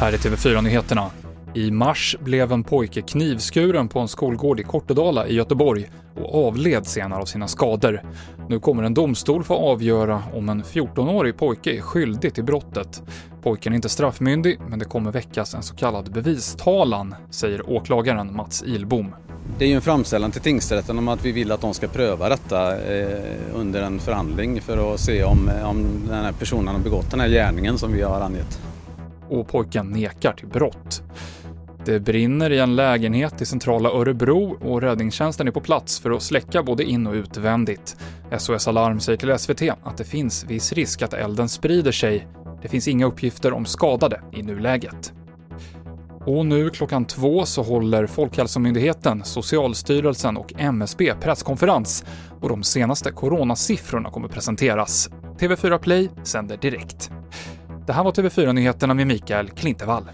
Här 0.00 0.12
är 0.12 0.16
TV4-nyheterna. 0.16 1.10
I 1.54 1.70
mars 1.70 2.16
blev 2.20 2.52
en 2.52 2.64
pojke 2.64 3.02
knivskuren 3.02 3.88
på 3.88 3.98
en 3.98 4.08
skolgård 4.08 4.60
i 4.60 4.62
Kortedala 4.62 5.26
i 5.26 5.34
Göteborg 5.34 5.90
och 6.14 6.46
avled 6.46 6.86
senare 6.86 7.20
av 7.20 7.24
sina 7.24 7.48
skador. 7.48 8.02
Nu 8.48 8.60
kommer 8.60 8.82
en 8.82 8.94
domstol 8.94 9.44
få 9.44 9.54
avgöra 9.54 10.22
om 10.34 10.48
en 10.48 10.62
14-årig 10.62 11.36
pojke 11.36 11.76
är 11.76 11.80
skyldig 11.80 12.34
till 12.34 12.44
brottet. 12.44 13.02
Pojken 13.42 13.72
är 13.72 13.76
inte 13.76 13.88
straffmyndig, 13.88 14.58
men 14.68 14.78
det 14.78 14.84
kommer 14.84 15.12
väckas 15.12 15.54
en 15.54 15.62
så 15.62 15.74
kallad 15.74 16.12
bevistalan, 16.12 17.14
säger 17.30 17.70
åklagaren 17.70 18.36
Mats 18.36 18.62
Ilbom. 18.66 19.14
Det 19.58 19.64
är 19.64 19.68
ju 19.68 19.74
en 19.74 19.82
framställan 19.82 20.30
till 20.30 20.42
tingsrätten 20.42 20.98
om 20.98 21.08
att 21.08 21.24
vi 21.24 21.32
vill 21.32 21.52
att 21.52 21.60
de 21.60 21.74
ska 21.74 21.88
pröva 21.88 22.28
detta 22.28 22.80
eh, 22.94 23.34
under 23.54 23.82
en 23.82 23.98
förhandling 23.98 24.60
för 24.60 24.94
att 24.94 25.00
se 25.00 25.24
om, 25.24 25.50
om 25.64 25.86
den 26.08 26.24
här 26.24 26.32
personen 26.32 26.74
har 26.74 26.82
begått 26.82 27.10
den 27.10 27.20
här 27.20 27.28
gärningen 27.28 27.78
som 27.78 27.92
vi 27.92 28.02
har 28.02 28.20
angett. 28.20 28.60
Och 29.28 29.48
pojken 29.48 29.90
nekar 29.90 30.32
till 30.32 30.46
brott. 30.46 31.02
Det 31.84 32.00
brinner 32.00 32.50
i 32.50 32.58
en 32.58 32.76
lägenhet 32.76 33.42
i 33.42 33.46
centrala 33.46 33.88
Örebro 33.88 34.58
och 34.60 34.80
räddningstjänsten 34.80 35.48
är 35.48 35.52
på 35.52 35.60
plats 35.60 36.00
för 36.00 36.10
att 36.10 36.22
släcka 36.22 36.62
både 36.62 36.84
in 36.84 37.06
och 37.06 37.14
utvändigt. 37.14 37.96
SOS 38.38 38.68
Alarm 38.68 39.00
säger 39.00 39.16
till 39.16 39.38
SVT 39.38 39.62
att 39.82 39.96
det 39.96 40.04
finns 40.04 40.44
viss 40.44 40.72
risk 40.72 41.02
att 41.02 41.14
elden 41.14 41.48
sprider 41.48 41.92
sig. 41.92 42.26
Det 42.62 42.68
finns 42.68 42.88
inga 42.88 43.06
uppgifter 43.06 43.52
om 43.52 43.64
skadade 43.64 44.20
i 44.32 44.42
nuläget. 44.42 45.12
Och 46.24 46.46
nu 46.46 46.70
klockan 46.70 47.04
två 47.04 47.44
så 47.46 47.62
håller 47.62 48.06
Folkhälsomyndigheten, 48.06 49.24
Socialstyrelsen 49.24 50.36
och 50.36 50.52
MSB 50.58 51.14
presskonferens 51.20 52.04
och 52.40 52.48
de 52.48 52.62
senaste 52.62 53.12
coronasiffrorna 53.12 54.10
kommer 54.10 54.28
presenteras. 54.28 55.10
TV4 55.38 55.78
Play 55.78 56.10
sänder 56.22 56.56
direkt. 56.56 57.10
Det 57.88 57.94
här 57.94 58.04
var 58.04 58.12
TV4-nyheterna 58.12 58.94
med 58.94 59.06
Mikael 59.06 59.48
Klintevall. 59.50 60.04